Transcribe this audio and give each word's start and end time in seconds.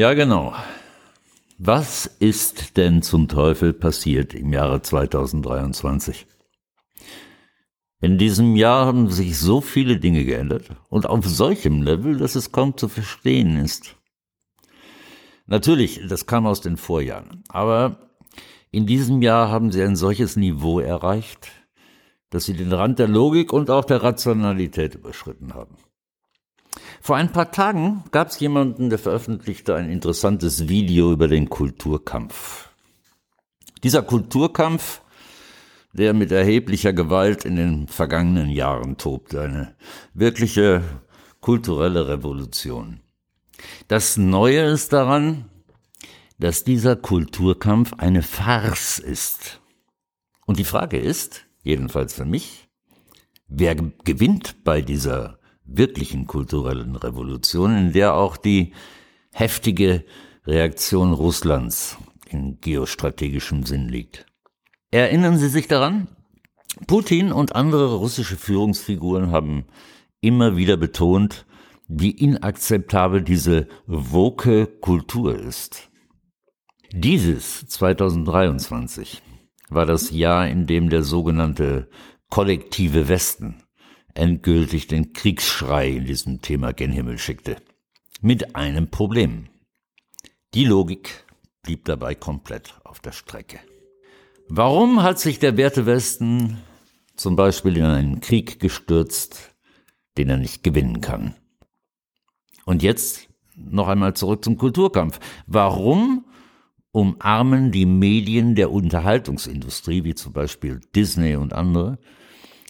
Ja, 0.00 0.14
genau. 0.14 0.54
Was 1.58 2.06
ist 2.06 2.78
denn 2.78 3.02
zum 3.02 3.28
Teufel 3.28 3.74
passiert 3.74 4.32
im 4.32 4.50
Jahre 4.50 4.80
2023? 4.80 6.26
In 8.00 8.16
diesem 8.16 8.56
Jahr 8.56 8.86
haben 8.86 9.10
sich 9.10 9.36
so 9.36 9.60
viele 9.60 9.98
Dinge 9.98 10.24
geändert 10.24 10.70
und 10.88 11.04
auf 11.04 11.26
solchem 11.26 11.82
Level, 11.82 12.16
dass 12.16 12.34
es 12.34 12.50
kaum 12.50 12.78
zu 12.78 12.88
verstehen 12.88 13.58
ist. 13.58 13.99
Natürlich, 15.50 16.00
das 16.08 16.26
kam 16.26 16.46
aus 16.46 16.60
den 16.60 16.76
Vorjahren, 16.76 17.42
aber 17.48 17.96
in 18.70 18.86
diesem 18.86 19.20
Jahr 19.20 19.48
haben 19.50 19.72
sie 19.72 19.82
ein 19.82 19.96
solches 19.96 20.36
Niveau 20.36 20.78
erreicht, 20.78 21.48
dass 22.30 22.44
sie 22.44 22.54
den 22.54 22.72
Rand 22.72 23.00
der 23.00 23.08
Logik 23.08 23.52
und 23.52 23.68
auch 23.68 23.84
der 23.84 24.00
Rationalität 24.00 24.94
überschritten 24.94 25.52
haben. 25.52 25.76
Vor 27.00 27.16
ein 27.16 27.32
paar 27.32 27.50
Tagen 27.50 28.04
gab 28.12 28.28
es 28.28 28.38
jemanden, 28.38 28.90
der 28.90 29.00
veröffentlichte 29.00 29.74
ein 29.74 29.90
interessantes 29.90 30.68
Video 30.68 31.10
über 31.10 31.26
den 31.26 31.50
Kulturkampf. 31.50 32.68
Dieser 33.82 34.02
Kulturkampf, 34.02 35.00
der 35.92 36.14
mit 36.14 36.30
erheblicher 36.30 36.92
Gewalt 36.92 37.44
in 37.44 37.56
den 37.56 37.88
vergangenen 37.88 38.50
Jahren 38.50 38.98
tobte, 38.98 39.40
eine 39.40 39.74
wirkliche 40.14 40.84
kulturelle 41.40 42.06
Revolution. 42.06 43.00
Das 43.88 44.16
Neue 44.16 44.62
ist 44.62 44.92
daran, 44.92 45.46
dass 46.38 46.64
dieser 46.64 46.96
Kulturkampf 46.96 47.92
eine 47.98 48.22
Farce 48.22 48.98
ist. 48.98 49.60
Und 50.46 50.58
die 50.58 50.64
Frage 50.64 50.98
ist, 50.98 51.46
jedenfalls 51.62 52.14
für 52.14 52.24
mich, 52.24 52.68
wer 53.46 53.74
gewinnt 53.74 54.64
bei 54.64 54.80
dieser 54.80 55.38
wirklichen 55.64 56.26
kulturellen 56.26 56.96
Revolution, 56.96 57.76
in 57.76 57.92
der 57.92 58.14
auch 58.14 58.36
die 58.36 58.72
heftige 59.32 60.04
Reaktion 60.46 61.12
Russlands 61.12 61.98
in 62.28 62.60
geostrategischem 62.60 63.64
Sinn 63.64 63.88
liegt. 63.88 64.26
Erinnern 64.90 65.38
Sie 65.38 65.48
sich 65.48 65.68
daran? 65.68 66.08
Putin 66.86 67.32
und 67.32 67.54
andere 67.54 67.96
russische 67.96 68.36
Führungsfiguren 68.36 69.30
haben 69.30 69.66
immer 70.20 70.56
wieder 70.56 70.76
betont, 70.76 71.46
wie 71.92 72.12
inakzeptabel 72.12 73.22
diese 73.22 73.66
woke 73.86 74.66
Kultur 74.66 75.36
ist. 75.36 75.90
Dieses 76.92 77.66
2023 77.66 79.22
war 79.70 79.86
das 79.86 80.12
Jahr, 80.12 80.46
in 80.46 80.68
dem 80.68 80.88
der 80.88 81.02
sogenannte 81.02 81.88
kollektive 82.28 83.08
Westen 83.08 83.64
endgültig 84.14 84.86
den 84.86 85.12
Kriegsschrei 85.12 85.88
in 85.88 86.04
diesem 86.04 86.40
Thema 86.42 86.72
gen 86.72 86.92
Himmel 86.92 87.18
schickte. 87.18 87.56
Mit 88.20 88.54
einem 88.54 88.90
Problem. 88.90 89.48
Die 90.54 90.64
Logik 90.64 91.24
blieb 91.62 91.86
dabei 91.86 92.14
komplett 92.14 92.74
auf 92.84 93.00
der 93.00 93.12
Strecke. 93.12 93.58
Warum 94.48 95.02
hat 95.02 95.18
sich 95.18 95.40
der 95.40 95.56
Wertewesten 95.56 96.58
zum 97.16 97.34
Beispiel 97.34 97.76
in 97.76 97.84
einen 97.84 98.20
Krieg 98.20 98.60
gestürzt, 98.60 99.54
den 100.18 100.28
er 100.28 100.36
nicht 100.36 100.62
gewinnen 100.62 101.00
kann? 101.00 101.34
Und 102.70 102.84
jetzt 102.84 103.28
noch 103.56 103.88
einmal 103.88 104.14
zurück 104.14 104.44
zum 104.44 104.56
Kulturkampf. 104.56 105.18
Warum 105.48 106.24
umarmen 106.92 107.72
die 107.72 107.84
Medien 107.84 108.54
der 108.54 108.70
Unterhaltungsindustrie, 108.70 110.04
wie 110.04 110.14
zum 110.14 110.32
Beispiel 110.32 110.80
Disney 110.94 111.34
und 111.34 111.52
andere, 111.52 111.98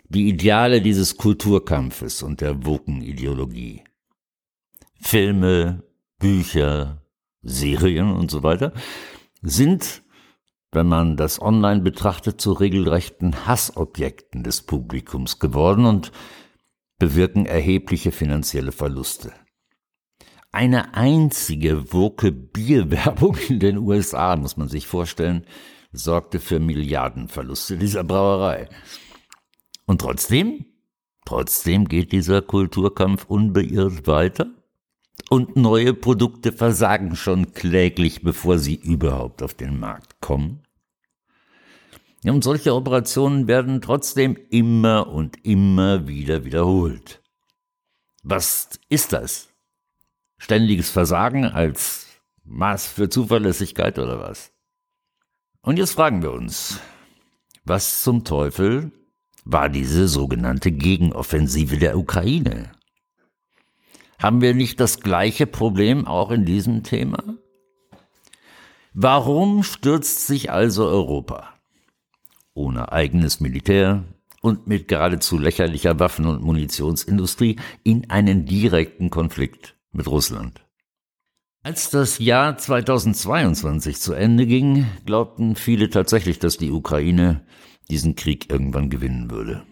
die 0.09 0.31
Ideale 0.31 0.81
dieses 0.81 1.19
Kulturkampfes 1.19 2.23
und 2.23 2.41
der 2.41 2.65
Woken-Ideologie. 2.65 3.85
Filme, 5.03 5.83
Bücher, 6.19 7.03
Serien 7.43 8.11
und 8.11 8.31
so 8.31 8.43
weiter 8.43 8.73
sind, 9.43 10.03
wenn 10.73 10.87
man 10.87 11.19
das 11.19 11.43
online 11.43 11.83
betrachtet, 11.83 12.41
zu 12.41 12.53
regelrechten 12.53 13.47
Hassobjekten 13.47 14.45
des 14.45 14.63
Publikums 14.63 15.41
geworden 15.41 15.85
und 15.85 16.11
bewirken 16.99 17.45
erhebliche 17.45 18.13
finanzielle 18.13 18.73
Verluste. 18.73 19.35
Eine 20.53 20.95
einzige 20.95 21.93
Woke 21.93 22.33
Bierwerbung 22.33 23.37
in 23.49 23.61
den 23.61 23.79
USA, 23.79 24.35
muss 24.37 24.57
man 24.57 24.69
sich 24.69 24.87
vorstellen, 24.87 25.47
sorgte 25.93 26.41
für 26.41 26.59
Milliardenverluste 26.59 27.77
dieser 27.77 28.03
Brauerei. 28.03 28.69
Und 29.87 30.01
trotzdem, 30.01 30.67
trotzdem 31.25 31.87
geht 31.87 32.11
dieser 32.13 32.43
Kulturkampf 32.43 33.27
unbeirrt 33.27 34.07
weiter 34.09 34.51
und 35.29 35.55
neue 35.55 35.95
Produkte 35.95 36.53
versagen 36.53 37.15
schon 37.15 37.53
kläglich, 37.53 38.23
bevor 38.23 38.59
sie 38.59 38.75
überhaupt 38.75 39.43
auf 39.45 39.55
den 39.55 39.79
Markt 39.79 40.21
kommen. 40.21 40.63
Ja, 42.23 42.33
und 42.33 42.43
solche 42.43 42.75
Operationen 42.75 43.47
werden 43.47 43.81
trotzdem 43.81 44.37
immer 44.51 45.09
und 45.09 45.45
immer 45.45 46.09
wieder 46.09 46.45
wiederholt. 46.45 47.23
Was 48.23 48.69
ist 48.89 49.13
das? 49.13 49.50
Ständiges 50.43 50.89
Versagen 50.89 51.45
als 51.45 52.07
Maß 52.45 52.87
für 52.87 53.11
Zuverlässigkeit 53.11 53.99
oder 53.99 54.21
was? 54.21 54.53
Und 55.61 55.77
jetzt 55.77 55.93
fragen 55.93 56.23
wir 56.23 56.33
uns, 56.33 56.81
was 57.65 58.03
zum 58.03 58.25
Teufel 58.25 58.91
war 59.45 59.69
diese 59.69 60.09
sogenannte 60.09 60.73
Gegenoffensive 60.73 61.77
der 61.77 61.99
Ukraine. 61.99 62.73
Haben 64.19 64.41
wir 64.41 64.55
nicht 64.55 64.81
das 64.81 65.01
gleiche 65.01 65.47
Problem 65.47 66.07
auch 66.07 66.31
in 66.31 66.47
diesem 66.47 66.85
Thema? 66.85 67.23
Warum 68.95 69.63
stürzt 69.63 70.27
sich 70.27 70.51
also 70.51 70.87
Europa? 70.87 71.53
Ohne 72.55 72.93
eigenes 72.93 73.41
Militär 73.41 74.05
und 74.41 74.67
mit 74.67 74.89
geradezu 74.89 75.37
lächerlicher 75.37 75.99
Waffen- 75.99 76.27
und 76.27 76.43
Munitionsindustrie 76.43 77.57
in 77.85 78.09
einen 78.09 78.47
direkten 78.47 79.11
Konflikt 79.11 79.77
mit 79.93 80.07
Russland. 80.07 80.65
Als 81.63 81.91
das 81.91 82.19
Jahr 82.19 82.57
2022 82.57 83.99
zu 83.99 84.15
Ende 84.15 84.47
ging, 84.47 84.87
glaubten 85.05 85.57
viele 85.57 85.91
tatsächlich, 85.91 86.39
dass 86.39 86.57
die 86.57 86.71
Ukraine 86.71 87.45
diesen 87.91 88.17
Krieg 88.17 88.51
irgendwann 88.51 88.89
gewinnen 88.89 89.31
würde. 89.31 89.63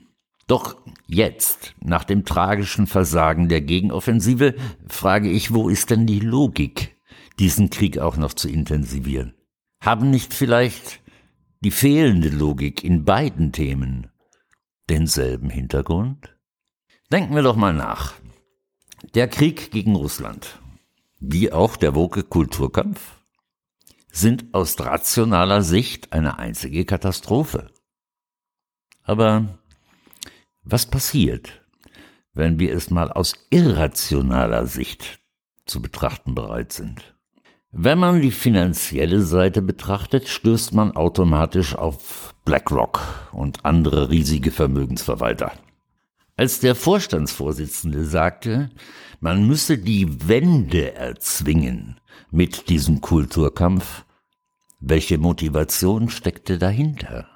Doch 0.46 0.76
jetzt, 1.06 1.74
nach 1.80 2.04
dem 2.04 2.24
tragischen 2.24 2.86
Versagen 2.86 3.48
der 3.48 3.60
Gegenoffensive, 3.60 4.54
frage 4.86 5.30
ich, 5.30 5.54
wo 5.54 5.68
ist 5.68 5.90
denn 5.90 6.06
die 6.06 6.20
Logik, 6.20 6.96
diesen 7.38 7.70
Krieg 7.70 7.98
auch 7.98 8.16
noch 8.16 8.34
zu 8.34 8.48
intensivieren? 8.48 9.34
Haben 9.80 10.10
nicht 10.10 10.34
vielleicht 10.34 11.00
die 11.60 11.70
fehlende 11.70 12.30
Logik 12.30 12.82
in 12.82 13.04
beiden 13.04 13.52
Themen 13.52 14.08
denselben 14.88 15.50
Hintergrund? 15.50 16.36
Denken 17.10 17.34
wir 17.34 17.42
doch 17.42 17.56
mal 17.56 17.72
nach. 17.74 18.14
Der 19.14 19.26
Krieg 19.26 19.70
gegen 19.70 19.96
Russland, 19.96 20.58
wie 21.18 21.50
auch 21.50 21.76
der 21.76 21.94
woke 21.94 22.22
Kulturkampf, 22.24 23.16
sind 24.12 24.52
aus 24.52 24.78
rationaler 24.78 25.62
Sicht 25.62 26.12
eine 26.12 26.38
einzige 26.38 26.84
Katastrophe. 26.84 27.70
Aber 29.04 29.58
was 30.62 30.84
passiert, 30.84 31.62
wenn 32.34 32.58
wir 32.58 32.74
es 32.74 32.90
mal 32.90 33.10
aus 33.10 33.32
irrationaler 33.48 34.66
Sicht 34.66 35.20
zu 35.64 35.80
betrachten 35.80 36.34
bereit 36.34 36.74
sind? 36.74 37.14
Wenn 37.72 37.98
man 37.98 38.20
die 38.20 38.30
finanzielle 38.30 39.22
Seite 39.22 39.62
betrachtet, 39.62 40.28
stößt 40.28 40.74
man 40.74 40.94
automatisch 40.94 41.74
auf 41.74 42.34
BlackRock 42.44 43.00
und 43.32 43.64
andere 43.64 44.10
riesige 44.10 44.50
Vermögensverwalter. 44.50 45.52
Als 46.38 46.60
der 46.60 46.76
Vorstandsvorsitzende 46.76 48.04
sagte, 48.04 48.70
man 49.18 49.48
müsse 49.48 49.76
die 49.76 50.28
Wende 50.28 50.94
erzwingen 50.94 51.98
mit 52.30 52.68
diesem 52.68 53.00
Kulturkampf, 53.00 54.04
welche 54.78 55.18
Motivation 55.18 56.08
steckte 56.08 56.56
dahinter? 56.56 57.26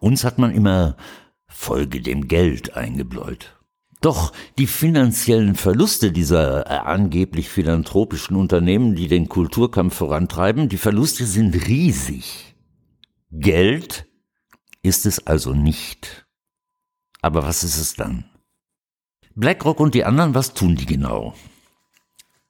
Uns 0.00 0.22
hat 0.22 0.36
man 0.36 0.52
immer 0.54 0.98
Folge 1.46 2.02
dem 2.02 2.28
Geld 2.28 2.76
eingebläut. 2.76 3.58
Doch 4.02 4.34
die 4.58 4.66
finanziellen 4.66 5.54
Verluste 5.54 6.12
dieser 6.12 6.66
äh, 6.66 6.74
angeblich 6.74 7.48
philanthropischen 7.48 8.36
Unternehmen, 8.36 8.94
die 8.94 9.08
den 9.08 9.30
Kulturkampf 9.30 9.94
vorantreiben, 9.94 10.68
die 10.68 10.76
Verluste 10.76 11.24
sind 11.24 11.54
riesig. 11.68 12.54
Geld 13.30 14.04
ist 14.82 15.06
es 15.06 15.26
also 15.26 15.54
nicht. 15.54 16.26
Aber 17.22 17.44
was 17.44 17.64
ist 17.64 17.78
es 17.78 17.94
dann? 17.94 18.26
BlackRock 19.34 19.80
und 19.80 19.94
die 19.94 20.04
anderen, 20.04 20.34
was 20.34 20.54
tun 20.54 20.76
die 20.76 20.86
genau? 20.86 21.34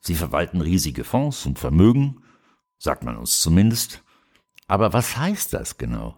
Sie 0.00 0.14
verwalten 0.14 0.60
riesige 0.60 1.04
Fonds 1.04 1.46
und 1.46 1.58
Vermögen 1.58 2.22
sagt 2.78 3.04
man 3.04 3.16
uns 3.16 3.40
zumindest. 3.40 4.02
Aber 4.66 4.92
was 4.92 5.16
heißt 5.16 5.52
das 5.52 5.78
genau? 5.78 6.16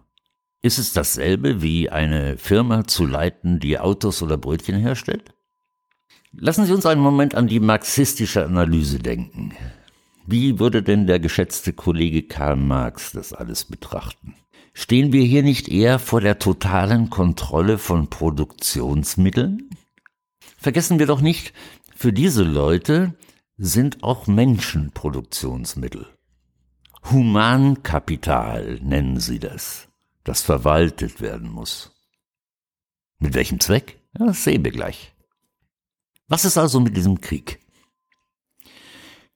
Ist 0.61 0.79
es 0.79 0.93
dasselbe 0.93 1.61
wie 1.61 1.91
eine 1.91 2.37
Firma 2.37 2.85
zu 2.85 3.05
leiten, 3.05 3.59
die 3.59 3.77
Autos 3.77 4.23
oder 4.23 4.37
Brötchen 4.37 4.79
herstellt? 4.79 5.35
Lassen 6.31 6.65
Sie 6.65 6.73
uns 6.73 6.85
einen 6.85 7.01
Moment 7.01 7.35
an 7.35 7.47
die 7.47 7.59
marxistische 7.59 8.43
Analyse 8.43 8.97
denken. 8.99 9.53
Wie 10.25 10.57
würde 10.57 10.81
denn 10.81 11.05
der 11.05 11.19
geschätzte 11.19 11.71
Kollege 11.71 12.23
Karl 12.23 12.55
Marx 12.55 13.11
das 13.11 13.31
alles 13.31 13.65
betrachten? 13.65 14.33
Stehen 14.73 15.13
wir 15.13 15.23
hier 15.23 15.43
nicht 15.43 15.69
eher 15.69 15.99
vor 15.99 16.19
der 16.19 16.39
totalen 16.39 17.11
Kontrolle 17.11 17.77
von 17.77 18.09
Produktionsmitteln? 18.09 19.69
Vergessen 20.65 20.97
wir 20.97 21.05
doch 21.05 21.21
nicht, 21.21 21.53
für 21.95 22.11
diese 22.11 22.41
Leute 22.41 23.13
sind 23.55 24.03
auch 24.03 24.25
Menschen 24.25 24.89
Produktionsmittel. 24.89 26.07
Humankapital 27.11 28.79
nennen 28.81 29.19
sie 29.19 29.37
das, 29.37 29.89
das 30.23 30.41
verwaltet 30.41 31.21
werden 31.21 31.51
muss. 31.51 31.91
Mit 33.19 33.35
welchem 33.35 33.59
Zweck? 33.59 33.99
Ja, 34.17 34.25
das 34.25 34.43
sehen 34.43 34.65
wir 34.65 34.71
gleich. 34.71 35.13
Was 36.29 36.45
ist 36.45 36.57
also 36.57 36.79
mit 36.79 36.97
diesem 36.97 37.21
Krieg? 37.21 37.59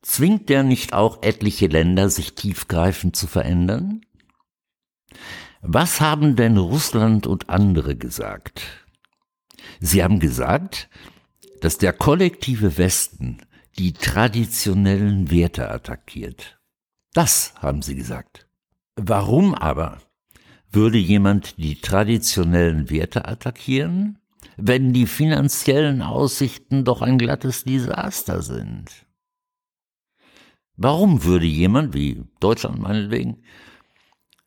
Zwingt 0.02 0.50
der 0.50 0.64
nicht 0.64 0.94
auch 0.94 1.22
etliche 1.22 1.68
Länder, 1.68 2.10
sich 2.10 2.34
tiefgreifend 2.34 3.16
zu 3.16 3.28
verändern? 3.28 4.04
Was 5.62 6.02
haben 6.02 6.36
denn 6.36 6.58
Russland 6.58 7.28
und 7.28 7.50
andere 7.50 7.96
gesagt? 7.96 8.64
Sie 9.80 10.04
haben 10.04 10.20
gesagt, 10.20 10.90
dass 11.60 11.78
der 11.78 11.94
kollektive 11.94 12.78
Westen 12.78 13.42
die 13.78 13.94
traditionellen 13.94 15.32
Werte 15.32 15.70
attackiert. 15.70 16.60
Das 17.14 17.54
haben 17.56 17.82
sie 17.82 17.96
gesagt. 17.96 18.48
Warum 18.96 19.56
aber 19.56 20.02
würde 20.72 20.98
jemand 20.98 21.58
die 21.58 21.80
traditionellen 21.80 22.90
Werte 22.90 23.28
attackieren, 23.28 24.20
wenn 24.58 24.94
die 24.94 25.08
finanziellen 25.08 26.02
Aussichten 26.02 26.84
doch 26.84 27.02
ein 27.02 27.18
glattes 27.18 27.64
Desaster 27.64 28.42
sind? 28.42 29.06
Warum 30.76 31.24
würde 31.24 31.46
jemand, 31.46 31.94
wie 31.94 32.24
Deutschland 32.40 32.80
meinetwegen, 32.80 33.44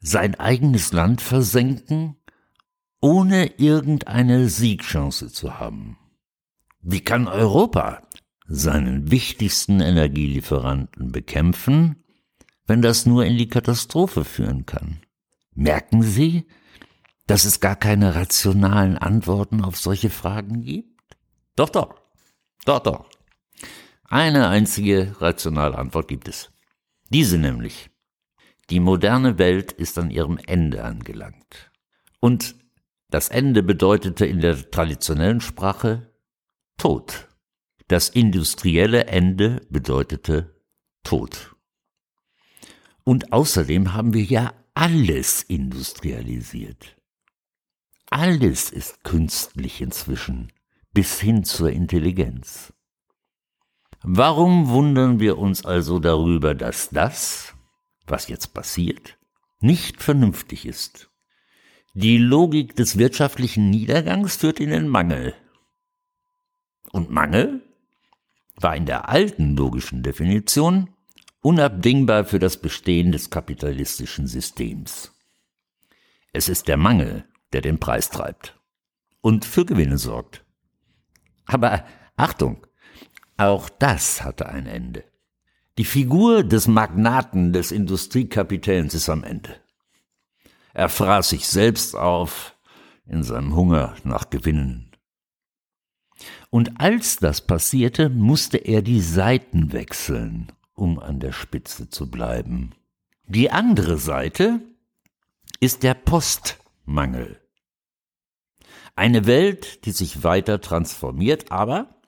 sein 0.00 0.35
eigenes 0.35 0.93
Land 0.93 1.20
versenken, 1.20 2.17
ohne 3.00 3.59
irgendeine 3.59 4.49
Siegchance 4.49 5.31
zu 5.31 5.59
haben? 5.59 5.99
Wie 6.84 7.00
kann 7.00 7.29
Europa 7.29 8.02
seinen 8.49 9.12
wichtigsten 9.12 9.81
Energielieferanten 9.81 11.12
bekämpfen, 11.12 12.05
wenn 12.67 12.82
das 12.82 13.06
nur 13.06 13.25
in 13.25 13.38
die 13.38 13.49
Katastrophe 13.49 14.25
führen 14.25 14.67
kann? 14.67 15.00
Merken 15.55 16.02
Sie, 16.02 16.44
dass 17.29 17.44
es 17.44 17.61
gar 17.61 17.76
keine 17.76 18.17
rationalen 18.17 18.99
Antworten 18.99 19.62
auf 19.62 19.76
solche 19.76 20.11
Fragen 20.11 20.62
gibt? 20.62 21.17
Doch, 21.55 21.69
doch, 21.69 21.94
doch, 22.64 22.81
doch. 22.81 23.08
Eine 24.08 24.49
einzige 24.49 25.14
rationale 25.20 25.78
Antwort 25.78 26.08
gibt 26.08 26.26
es. 26.26 26.50
Diese 27.11 27.38
nämlich. 27.38 27.90
Die 28.70 28.81
moderne 28.81 29.38
Welt 29.38 29.70
ist 29.70 29.99
an 29.99 30.11
ihrem 30.11 30.37
Ende 30.46 30.82
angelangt. 30.82 31.70
Und 32.19 32.56
das 33.08 33.28
Ende 33.28 33.62
bedeutete 33.62 34.26
in 34.26 34.40
der 34.40 34.70
traditionellen 34.70 35.40
Sprache 35.40 36.12
Tod. 36.82 37.29
Das 37.87 38.08
industrielle 38.08 39.06
Ende 39.06 39.64
bedeutete 39.70 40.61
Tod. 41.05 41.55
Und 43.05 43.32
außerdem 43.32 43.93
haben 43.93 44.14
wir 44.14 44.25
ja 44.25 44.52
alles 44.75 45.44
industrialisiert. 45.44 46.96
Alles 48.11 48.70
ist 48.70 49.05
künstlich 49.05 49.81
inzwischen, 49.81 50.50
bis 50.93 51.20
hin 51.20 51.44
zur 51.44 51.70
Intelligenz. 51.70 52.73
Warum 54.02 54.67
wundern 54.67 55.20
wir 55.20 55.38
uns 55.38 55.64
also 55.64 56.00
darüber, 56.00 56.52
dass 56.52 56.90
das, 56.90 57.55
was 58.08 58.26
jetzt 58.26 58.55
passiert, 58.55 59.20
nicht 59.61 60.02
vernünftig 60.02 60.67
ist? 60.67 61.11
Die 61.94 62.19
Logik 62.19 62.75
des 62.75 62.99
wirtschaftlichen 62.99 63.70
Niedergangs 63.70 64.35
führt 64.35 64.58
in 64.58 64.70
den 64.70 64.88
Mangel. 64.88 65.37
Und 66.93 67.11
Mangel 67.11 67.62
war 68.55 68.77
in 68.77 68.87
der 68.87 69.09
alten 69.09 69.56
logischen 69.56 70.03
Definition 70.03 70.91
unabdingbar 71.41 72.25
für 72.25 72.39
das 72.39 72.59
Bestehen 72.59 73.11
des 73.11 73.31
kapitalistischen 73.31 74.29
Systems. 74.29 75.12
Es 76.33 76.49
ist 76.49 76.69
der 76.69 76.77
Mangel, 76.77 77.25
der 77.53 77.62
den 77.62 77.81
Preis 77.81 78.09
treibt 78.11 78.59
und 79.21 79.44
für 79.44 79.65
Gewinne 79.65 79.99
sorgt. 79.99 80.44
Aber 81.47 81.85
Achtung, 82.17 82.67
auch 83.37 83.69
das 83.69 84.23
hatte 84.23 84.49
ein 84.49 84.67
Ende. 84.67 85.05
Die 85.79 85.85
Figur 85.85 86.45
des 86.45 86.69
Magnaten, 86.69 87.53
des 87.53 87.73
Industriekapitäns 87.73 88.95
ist 88.95 89.09
am 89.09 89.25
Ende. 89.25 89.56
Er 90.75 90.88
fraß 90.88 91.31
sich 91.31 91.47
selbst 91.49 91.97
auf 91.97 92.55
in 93.06 93.23
seinem 93.23 93.56
Hunger 93.56 93.95
nach 94.05 94.31
Gewinnen. 94.31 94.92
Und 96.51 96.81
als 96.81 97.17
das 97.17 97.41
passierte, 97.41 98.09
musste 98.09 98.59
er 98.59 98.83
die 98.83 99.01
Seiten 99.01 99.73
wechseln, 99.73 100.53
um 100.75 100.99
an 100.99 101.21
der 101.21 101.33
Spitze 101.33 101.89
zu 101.89 102.11
bleiben. 102.11 102.73
Die 103.27 103.51
andere 103.51 103.99
Seite 103.99 104.61
ist 105.61 105.83
der 105.83 105.95
Postmangel. 105.95 107.41
Eine 108.95 109.27
Welt, 109.27 109.87
die 109.87 109.93
sich 109.93 110.23
weiter 110.23 110.61
transformiert, 110.61 111.51
aber 111.51 112.03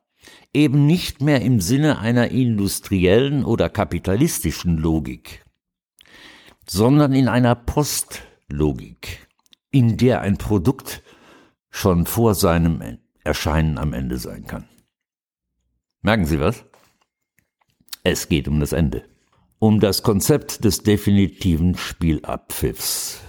eben 0.53 0.87
nicht 0.87 1.23
mehr 1.23 1.41
im 1.41 1.61
Sinne 1.61 1.99
einer 1.99 2.29
industriellen 2.29 3.45
oder 3.45 3.69
kapitalistischen 3.69 4.77
Logik, 4.77 5.45
sondern 6.69 7.13
in 7.13 7.29
einer 7.29 7.55
Postlogik, 7.55 9.29
in 9.71 9.97
der 9.97 10.21
ein 10.21 10.37
Produkt 10.37 11.03
schon 11.71 12.07
vor 12.07 12.35
seinem 12.35 12.99
Erscheinen 13.25 13.79
am 13.79 13.93
Ende 13.93 14.19
sein 14.19 14.47
kann. 14.47 14.69
Merken 16.03 16.27
Sie 16.27 16.39
was? 16.39 16.65
Es 18.03 18.29
geht 18.29 18.47
um 18.49 18.61
das 18.61 18.73
Ende, 18.73 19.09
um 19.59 19.81
das 19.81 20.03
Konzept 20.03 20.65
des 20.65 20.83
definitiven 20.83 21.77
Spielabpfiffs 21.77 23.23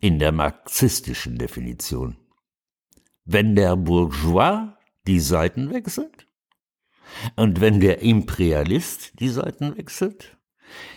in 0.00 0.18
der 0.18 0.32
marxistischen 0.32 1.36
Definition. 1.36 2.16
Wenn 3.24 3.54
der 3.54 3.76
Bourgeois 3.76 4.74
die 5.06 5.20
Seiten 5.20 5.72
wechselt 5.72 6.26
und 7.36 7.60
wenn 7.60 7.80
der 7.80 8.00
Imperialist 8.00 9.20
die 9.20 9.28
Seiten 9.28 9.76
wechselt, 9.76 10.38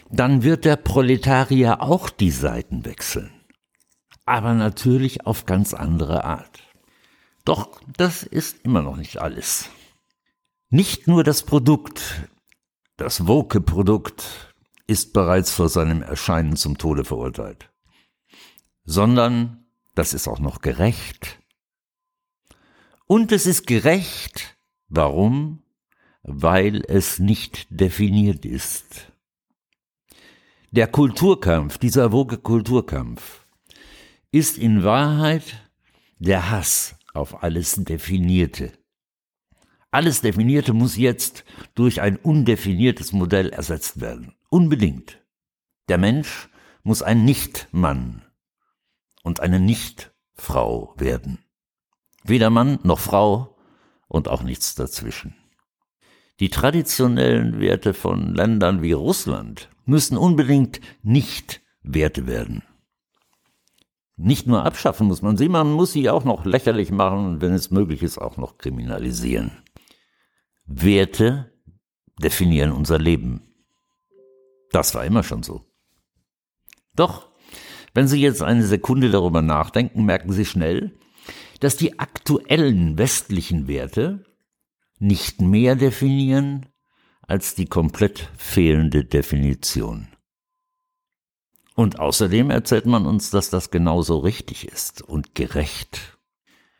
dann 0.09 0.43
wird 0.43 0.65
der 0.65 0.77
Proletarier 0.77 1.81
auch 1.81 2.09
die 2.09 2.31
Seiten 2.31 2.85
wechseln. 2.85 3.31
Aber 4.25 4.53
natürlich 4.53 5.25
auf 5.27 5.45
ganz 5.45 5.73
andere 5.73 6.23
Art. 6.23 6.64
Doch 7.45 7.79
das 7.95 8.23
ist 8.23 8.57
immer 8.63 8.81
noch 8.81 8.97
nicht 8.97 9.17
alles. 9.17 9.69
Nicht 10.69 11.07
nur 11.07 11.23
das 11.23 11.43
Produkt, 11.43 12.27
das 12.97 13.27
Woke-Produkt, 13.27 14.53
ist 14.87 15.13
bereits 15.13 15.51
vor 15.51 15.69
seinem 15.69 16.01
Erscheinen 16.01 16.55
zum 16.55 16.77
Tode 16.77 17.05
verurteilt, 17.05 17.71
sondern 18.83 19.65
das 19.93 20.13
ist 20.13 20.27
auch 20.27 20.39
noch 20.39 20.61
gerecht 20.61 21.39
und 23.07 23.31
es 23.31 23.45
ist 23.45 23.67
gerecht. 23.67 24.57
Warum? 24.89 25.63
Weil 26.23 26.83
es 26.87 27.19
nicht 27.19 27.67
definiert 27.69 28.45
ist. 28.45 29.11
Der 30.71 30.87
Kulturkampf, 30.87 31.77
dieser 31.77 32.11
woge 32.11 32.37
Kulturkampf, 32.37 33.45
ist 34.31 34.57
in 34.57 34.83
Wahrheit 34.83 35.69
der 36.19 36.49
Hass 36.49 36.95
auf 37.15 37.43
alles 37.43 37.75
Definierte. 37.75 38.71
Alles 39.91 40.21
Definierte 40.21 40.73
muss 40.73 40.97
jetzt 40.97 41.45
durch 41.73 42.01
ein 42.01 42.17
undefiniertes 42.17 43.13
Modell 43.13 43.49
ersetzt 43.49 44.01
werden. 44.01 44.35
Unbedingt. 44.49 45.23
Der 45.87 45.97
Mensch 45.97 46.49
muss 46.83 47.01
ein 47.01 47.23
Nicht-Mann 47.25 48.25
und 49.23 49.39
eine 49.39 49.59
Nicht-Frau 49.59 50.93
werden. 50.97 51.39
Weder 52.23 52.49
Mann 52.49 52.79
noch 52.83 52.99
Frau 52.99 53.57
und 54.07 54.27
auch 54.27 54.43
nichts 54.43 54.75
dazwischen. 54.75 55.35
Die 56.39 56.49
traditionellen 56.49 57.59
Werte 57.59 57.93
von 57.93 58.35
Ländern 58.35 58.81
wie 58.81 58.91
Russland 58.91 59.69
müssen 59.85 60.17
unbedingt 60.17 60.81
nicht 61.01 61.61
Werte 61.81 62.27
werden. 62.27 62.63
Nicht 64.17 64.47
nur 64.47 64.63
abschaffen 64.65 65.07
muss 65.07 65.21
man 65.21 65.35
sie, 65.35 65.49
man 65.49 65.71
muss 65.71 65.91
sie 65.91 66.09
auch 66.09 66.23
noch 66.23 66.45
lächerlich 66.45 66.91
machen 66.91 67.25
und 67.25 67.41
wenn 67.41 67.53
es 67.53 67.71
möglich 67.71 68.01
ist, 68.01 68.17
auch 68.17 68.37
noch 68.37 68.57
kriminalisieren. 68.57 69.51
Werte 70.65 71.51
definieren 72.21 72.71
unser 72.71 72.97
Leben. 72.97 73.53
Das 74.71 74.95
war 74.95 75.05
immer 75.05 75.23
schon 75.23 75.43
so. 75.43 75.65
Doch, 76.95 77.27
wenn 77.93 78.07
Sie 78.07 78.21
jetzt 78.21 78.41
eine 78.41 78.65
Sekunde 78.65 79.09
darüber 79.09 79.41
nachdenken, 79.41 80.05
merken 80.05 80.31
Sie 80.31 80.45
schnell, 80.45 80.97
dass 81.59 81.77
die 81.77 81.99
aktuellen 81.99 82.97
westlichen 82.97 83.67
Werte 83.67 84.25
nicht 84.99 85.41
mehr 85.41 85.75
definieren 85.75 86.67
als 87.21 87.55
die 87.55 87.65
komplett 87.65 88.29
fehlende 88.37 89.03
Definition. 89.05 90.07
Und 91.75 91.99
außerdem 91.99 92.49
erzählt 92.49 92.85
man 92.85 93.05
uns, 93.05 93.29
dass 93.29 93.49
das 93.49 93.69
genauso 93.69 94.19
richtig 94.19 94.67
ist 94.67 95.01
und 95.01 95.35
gerecht. 95.35 96.17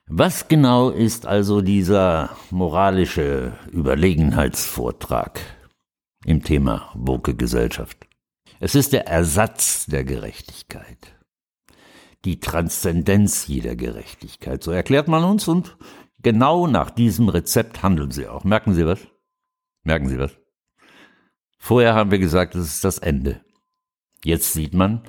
Was 0.08 0.48
genau 0.48 0.90
ist 0.90 1.26
also 1.26 1.62
dieser 1.62 2.30
moralische 2.50 3.58
Überlegenheitsvortrag 3.72 5.40
im 6.24 6.44
Thema 6.44 6.92
Woke 6.94 7.36
Gesellschaft? 7.36 8.08
Es 8.60 8.74
ist 8.74 8.94
der 8.94 9.08
Ersatz 9.08 9.86
der 9.86 10.06
Gerechtigkeit. 10.06 11.14
Die 12.24 12.40
Transzendenz 12.40 13.48
jeder 13.48 13.76
Gerechtigkeit. 13.76 14.64
So 14.64 14.72
erklärt 14.72 15.10
man 15.10 15.26
uns 15.26 15.48
und 15.48 15.76
genau 16.22 16.68
nach 16.68 16.90
diesem 16.90 17.28
Rezept 17.28 17.84
handeln 17.84 18.12
sie 18.12 18.28
auch. 18.28 18.46
Merken 18.46 18.74
Sie 18.74 18.86
was? 18.86 19.00
Merken 19.84 20.08
Sie 20.08 20.18
was? 20.18 20.38
Vorher 21.58 21.96
haben 21.96 22.12
wir 22.12 22.20
gesagt, 22.20 22.56
es 22.56 22.76
ist 22.76 22.84
das 22.86 23.00
Ende. 23.00 23.42
Jetzt 24.26 24.54
sieht 24.54 24.74
man, 24.74 25.04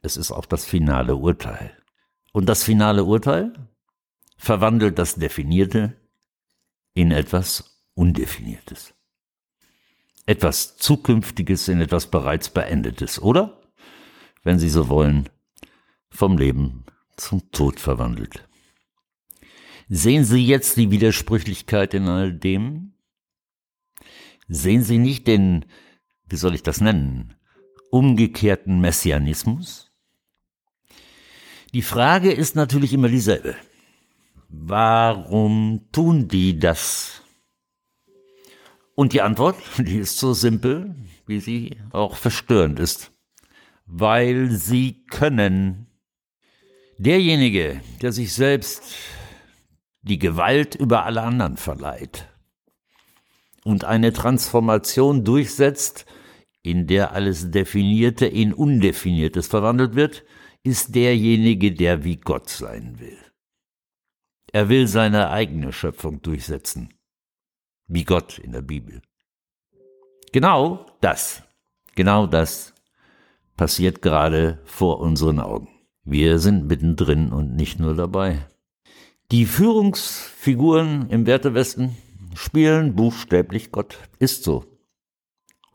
es 0.00 0.16
ist 0.16 0.30
auch 0.30 0.46
das 0.46 0.64
finale 0.64 1.16
Urteil. 1.16 1.76
Und 2.32 2.48
das 2.48 2.62
finale 2.62 3.02
Urteil 3.02 3.52
verwandelt 4.36 4.96
das 4.96 5.16
Definierte 5.16 5.96
in 6.94 7.10
etwas 7.10 7.82
Undefiniertes. 7.94 8.94
Etwas 10.24 10.76
Zukünftiges 10.76 11.66
in 11.66 11.80
etwas 11.80 12.06
bereits 12.06 12.48
Beendetes, 12.48 13.20
oder? 13.20 13.60
Wenn 14.44 14.60
Sie 14.60 14.68
so 14.68 14.88
wollen, 14.88 15.28
vom 16.10 16.38
Leben 16.38 16.84
zum 17.16 17.50
Tod 17.50 17.80
verwandelt. 17.80 18.46
Sehen 19.88 20.24
Sie 20.24 20.46
jetzt 20.46 20.76
die 20.76 20.92
Widersprüchlichkeit 20.92 21.92
in 21.92 22.06
all 22.06 22.32
dem? 22.32 22.94
Sehen 24.46 24.84
Sie 24.84 24.98
nicht 24.98 25.26
den, 25.26 25.64
wie 26.28 26.36
soll 26.36 26.54
ich 26.54 26.62
das 26.62 26.80
nennen, 26.80 27.34
umgekehrten 27.94 28.80
Messianismus? 28.80 29.92
Die 31.72 31.82
Frage 31.82 32.32
ist 32.32 32.56
natürlich 32.56 32.92
immer 32.92 33.08
dieselbe. 33.08 33.54
Warum 34.48 35.86
tun 35.92 36.26
die 36.26 36.58
das? 36.58 37.22
Und 38.96 39.12
die 39.12 39.22
Antwort, 39.22 39.56
die 39.78 39.98
ist 39.98 40.18
so 40.18 40.32
simpel, 40.34 40.96
wie 41.26 41.38
sie 41.38 41.76
auch 41.92 42.16
verstörend 42.16 42.80
ist. 42.80 43.12
Weil 43.86 44.50
sie 44.50 45.04
können. 45.06 45.86
Derjenige, 46.98 47.80
der 48.02 48.10
sich 48.10 48.32
selbst 48.32 48.82
die 50.02 50.18
Gewalt 50.18 50.74
über 50.74 51.04
alle 51.04 51.22
anderen 51.22 51.56
verleiht 51.56 52.26
und 53.62 53.84
eine 53.84 54.12
Transformation 54.12 55.24
durchsetzt, 55.24 56.06
in 56.64 56.86
der 56.86 57.12
alles 57.12 57.50
Definierte 57.50 58.26
in 58.26 58.52
Undefiniertes 58.52 59.46
verwandelt 59.46 59.94
wird, 59.94 60.24
ist 60.64 60.94
derjenige, 60.94 61.72
der 61.72 62.04
wie 62.04 62.16
Gott 62.16 62.48
sein 62.48 62.98
will. 62.98 63.18
Er 64.50 64.68
will 64.70 64.88
seine 64.88 65.30
eigene 65.30 65.72
Schöpfung 65.72 66.22
durchsetzen, 66.22 66.94
wie 67.86 68.04
Gott 68.04 68.38
in 68.38 68.52
der 68.52 68.62
Bibel. 68.62 69.02
Genau 70.32 70.86
das, 71.00 71.42
genau 71.94 72.26
das 72.26 72.72
passiert 73.56 74.00
gerade 74.00 74.60
vor 74.64 75.00
unseren 75.00 75.40
Augen. 75.40 75.68
Wir 76.02 76.38
sind 76.38 76.66
mittendrin 76.66 77.30
und 77.30 77.54
nicht 77.54 77.78
nur 77.78 77.94
dabei. 77.94 78.46
Die 79.30 79.44
Führungsfiguren 79.44 81.10
im 81.10 81.26
Wertewesten 81.26 81.96
spielen 82.34 82.94
buchstäblich 82.94 83.70
Gott, 83.70 83.98
ist 84.18 84.44
so. 84.44 84.73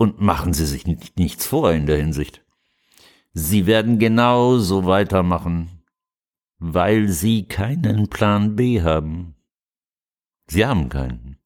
Und 0.01 0.21
machen 0.21 0.53
Sie 0.53 0.65
sich 0.65 0.85
nichts 1.17 1.45
vor 1.45 1.73
in 1.73 1.85
der 1.85 1.97
Hinsicht. 1.97 2.45
Sie 3.33 3.65
werden 3.65 3.99
genau 3.99 4.57
so 4.57 4.85
weitermachen, 4.85 5.83
weil 6.57 7.09
Sie 7.09 7.49
keinen 7.49 8.07
Plan 8.07 8.55
B 8.55 8.81
haben. 8.81 9.35
Sie 10.47 10.65
haben 10.65 10.87
keinen. 10.87 11.37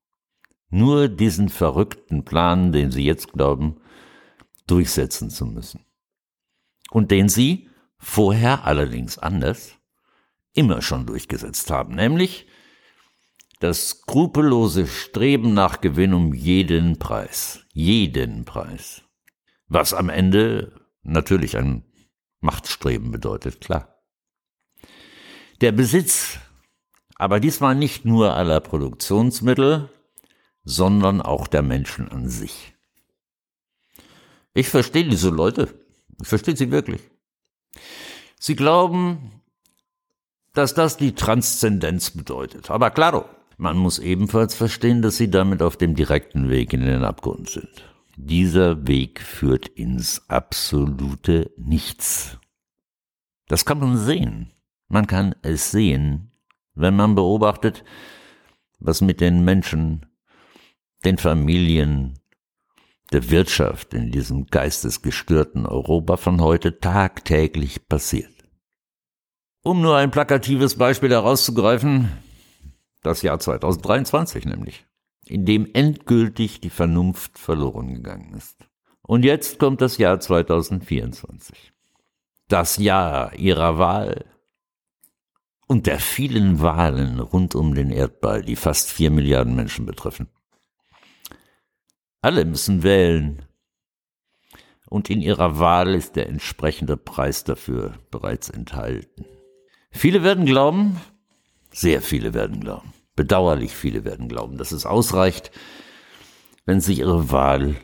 Nur 0.69 1.09
diesen 1.09 1.49
verrückten 1.49 2.25
Plan, 2.25 2.71
den 2.71 2.91
Sie 2.91 3.03
jetzt 3.03 3.33
glauben, 3.33 3.81
durchsetzen 4.67 5.31
zu 5.31 5.47
müssen. 5.47 5.83
Und 6.91 7.09
den 7.09 7.29
Sie, 7.29 7.71
vorher 7.97 8.65
allerdings 8.65 9.17
anders, 9.17 9.79
immer 10.53 10.83
schon 10.83 11.07
durchgesetzt 11.07 11.71
haben, 11.71 11.95
nämlich 11.95 12.45
das 13.63 13.91
skrupellose 13.91 14.87
Streben 14.87 15.53
nach 15.53 15.79
Gewinn 15.79 16.13
um 16.13 16.33
jeden 16.33 16.99
Preis, 16.99 17.61
jeden 17.71 18.43
Preis. 18.43 19.03
Was 19.67 19.93
am 19.93 20.09
Ende 20.09 20.81
natürlich 21.01 21.55
ein 21.55 21.85
Machtstreben 22.41 23.11
bedeutet, 23.11 23.61
klar. 23.61 24.03
Der 25.61 25.71
Besitz, 25.71 26.39
aber 27.15 27.39
diesmal 27.39 27.73
nicht 27.73 28.03
nur 28.03 28.35
aller 28.35 28.59
Produktionsmittel, 28.59 29.89
sondern 30.65 31.21
auch 31.21 31.47
der 31.47 31.61
Menschen 31.61 32.09
an 32.09 32.27
sich. 32.27 32.73
Ich 34.53 34.67
verstehe 34.67 35.07
diese 35.07 35.29
Leute. 35.29 35.73
Ich 36.21 36.27
verstehe 36.27 36.57
sie 36.57 36.69
wirklich. 36.69 37.01
Sie 38.37 38.57
glauben, 38.57 39.41
dass 40.51 40.73
das 40.73 40.97
die 40.97 41.15
Transzendenz 41.15 42.11
bedeutet. 42.11 42.69
Aber 42.69 42.91
klaro, 42.91 43.23
man 43.57 43.77
muss 43.77 43.99
ebenfalls 43.99 44.55
verstehen, 44.55 45.01
dass 45.01 45.17
sie 45.17 45.29
damit 45.29 45.61
auf 45.61 45.77
dem 45.77 45.95
direkten 45.95 46.49
Weg 46.49 46.73
in 46.73 46.81
den 46.81 47.03
Abgrund 47.03 47.49
sind. 47.49 47.89
Dieser 48.15 48.87
Weg 48.87 49.21
führt 49.21 49.67
ins 49.67 50.29
absolute 50.29 51.51
Nichts. 51.57 52.37
Das 53.47 53.65
kann 53.65 53.79
man 53.79 53.97
sehen. 53.97 54.51
Man 54.87 55.07
kann 55.07 55.35
es 55.41 55.71
sehen, 55.71 56.31
wenn 56.75 56.95
man 56.95 57.15
beobachtet, 57.15 57.83
was 58.79 59.01
mit 59.01 59.21
den 59.21 59.43
Menschen, 59.43 60.05
den 61.05 61.17
Familien, 61.17 62.19
der 63.11 63.29
Wirtschaft 63.29 63.93
in 63.93 64.11
diesem 64.11 64.47
geistesgestörten 64.47 65.65
Europa 65.65 66.17
von 66.17 66.41
heute 66.41 66.79
tagtäglich 66.79 67.87
passiert. 67.87 68.31
Um 69.63 69.81
nur 69.81 69.95
ein 69.97 70.11
plakatives 70.11 70.75
Beispiel 70.75 71.11
herauszugreifen, 71.11 72.09
das 73.03 73.21
Jahr 73.21 73.39
2023 73.39 74.45
nämlich, 74.45 74.85
in 75.25 75.45
dem 75.45 75.69
endgültig 75.73 76.61
die 76.61 76.69
Vernunft 76.69 77.37
verloren 77.37 77.93
gegangen 77.93 78.33
ist. 78.33 78.57
Und 79.01 79.23
jetzt 79.25 79.59
kommt 79.59 79.81
das 79.81 79.97
Jahr 79.97 80.19
2024. 80.19 81.73
Das 82.47 82.77
Jahr 82.77 83.33
ihrer 83.35 83.77
Wahl 83.77 84.25
und 85.67 85.87
der 85.87 85.99
vielen 85.99 86.61
Wahlen 86.61 87.19
rund 87.19 87.55
um 87.55 87.73
den 87.73 87.91
Erdball, 87.91 88.43
die 88.43 88.55
fast 88.55 88.91
vier 88.91 89.11
Milliarden 89.11 89.55
Menschen 89.55 89.85
betreffen. 89.85 90.27
Alle 92.21 92.45
müssen 92.45 92.83
wählen. 92.83 93.45
Und 94.87 95.09
in 95.09 95.21
ihrer 95.21 95.59
Wahl 95.59 95.95
ist 95.95 96.15
der 96.15 96.29
entsprechende 96.29 96.95
Preis 96.95 97.43
dafür 97.43 97.97
bereits 98.11 98.49
enthalten. 98.49 99.25
Viele 99.91 100.23
werden 100.23 100.45
glauben, 100.45 101.01
sehr 101.73 102.01
viele 102.01 102.33
werden 102.33 102.59
glauben, 102.59 102.93
bedauerlich 103.15 103.73
viele 103.75 104.05
werden 104.05 104.29
glauben, 104.29 104.57
dass 104.57 104.71
es 104.71 104.85
ausreicht, 104.85 105.51
wenn 106.65 106.79
sie 106.79 106.93
ihre 106.93 107.31
Wahl 107.31 107.75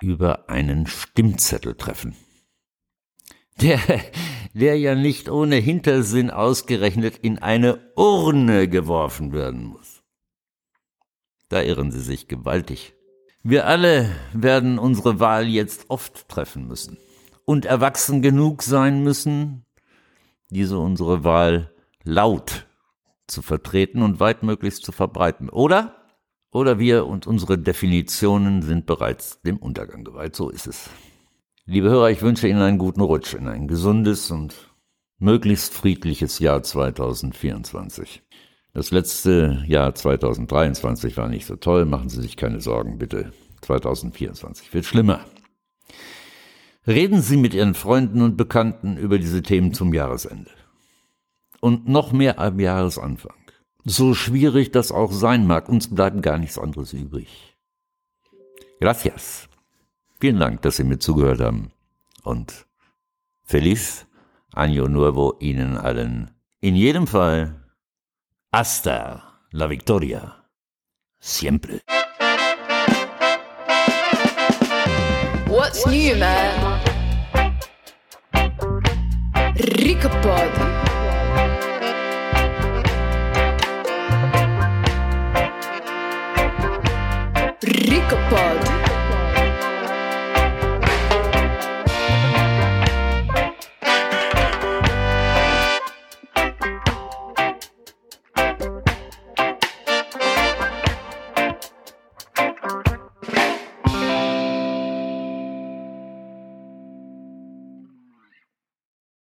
über 0.00 0.48
einen 0.50 0.86
Stimmzettel 0.86 1.74
treffen. 1.74 2.16
Der, 3.60 3.78
der 4.54 4.78
ja 4.78 4.94
nicht 4.94 5.28
ohne 5.28 5.56
Hintersinn 5.56 6.30
ausgerechnet 6.30 7.18
in 7.18 7.38
eine 7.38 7.78
Urne 7.96 8.66
geworfen 8.68 9.32
werden 9.32 9.64
muss. 9.64 10.02
Da 11.48 11.62
irren 11.62 11.92
sie 11.92 12.00
sich 12.00 12.28
gewaltig. 12.28 12.94
Wir 13.42 13.66
alle 13.66 14.10
werden 14.32 14.78
unsere 14.78 15.20
Wahl 15.20 15.46
jetzt 15.46 15.90
oft 15.90 16.28
treffen 16.28 16.66
müssen 16.66 16.96
und 17.44 17.66
erwachsen 17.66 18.22
genug 18.22 18.62
sein 18.62 19.02
müssen, 19.02 19.66
diese 20.48 20.78
unsere 20.78 21.24
Wahl 21.24 21.72
laut 22.04 22.66
zu 23.32 23.42
vertreten 23.42 24.02
und 24.02 24.20
weitmöglichst 24.20 24.84
zu 24.84 24.92
verbreiten. 24.92 25.48
Oder? 25.48 25.96
Oder 26.52 26.78
wir 26.78 27.06
und 27.06 27.26
unsere 27.26 27.58
Definitionen 27.58 28.62
sind 28.62 28.86
bereits 28.86 29.40
dem 29.42 29.56
Untergang 29.56 30.04
geweiht. 30.04 30.36
So 30.36 30.50
ist 30.50 30.66
es. 30.66 30.90
Liebe 31.64 31.88
Hörer, 31.88 32.10
ich 32.10 32.22
wünsche 32.22 32.46
Ihnen 32.46 32.60
einen 32.60 32.78
guten 32.78 33.00
Rutsch 33.00 33.34
in 33.34 33.48
ein 33.48 33.68
gesundes 33.68 34.30
und 34.30 34.74
möglichst 35.18 35.72
friedliches 35.72 36.38
Jahr 36.40 36.62
2024. 36.62 38.22
Das 38.74 38.90
letzte 38.90 39.62
Jahr 39.66 39.94
2023 39.94 41.16
war 41.16 41.28
nicht 41.28 41.46
so 41.46 41.56
toll. 41.56 41.84
Machen 41.84 42.08
Sie 42.08 42.20
sich 42.20 42.36
keine 42.36 42.60
Sorgen, 42.60 42.98
bitte. 42.98 43.32
2024 43.62 44.74
wird 44.74 44.84
schlimmer. 44.84 45.24
Reden 46.86 47.22
Sie 47.22 47.36
mit 47.36 47.54
Ihren 47.54 47.74
Freunden 47.74 48.22
und 48.22 48.36
Bekannten 48.36 48.96
über 48.96 49.18
diese 49.18 49.42
Themen 49.42 49.72
zum 49.72 49.94
Jahresende. 49.94 50.50
Und 51.62 51.86
noch 51.86 52.10
mehr 52.10 52.40
am 52.40 52.58
Jahresanfang. 52.58 53.36
So 53.84 54.14
schwierig 54.14 54.72
das 54.72 54.90
auch 54.90 55.12
sein 55.12 55.46
mag, 55.46 55.68
uns 55.68 55.94
bleibt 55.94 56.20
gar 56.20 56.36
nichts 56.36 56.58
anderes 56.58 56.92
übrig. 56.92 57.56
Gracias. 58.80 59.48
Vielen 60.20 60.40
Dank, 60.40 60.62
dass 60.62 60.78
Sie 60.78 60.84
mir 60.84 60.98
zugehört 60.98 61.40
haben. 61.40 61.70
Und 62.24 62.66
Feliz 63.44 64.06
Año 64.52 64.88
Nuevo 64.88 65.36
Ihnen 65.38 65.76
allen. 65.76 66.32
In 66.60 66.74
jedem 66.74 67.06
Fall, 67.06 67.54
hasta 68.52 69.22
la 69.52 69.70
victoria. 69.70 70.44
Siempre. 71.20 71.80
What's 75.46 75.86
new, 75.86 76.16
man? 76.16 76.80
Ricopod. 79.78 80.91
Rico 87.60 88.16